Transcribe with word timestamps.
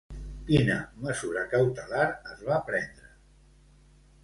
Quina 0.45 0.77
mesura 1.07 1.43
cautelar 1.51 2.07
es 2.33 2.43
va 2.49 2.59
prendre? 2.73 3.13